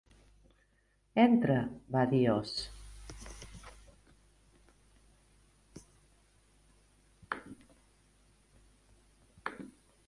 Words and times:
"Entra", 1.23 1.57
va 1.95 2.01
dir 2.13 2.21
Oz. 2.37 2.55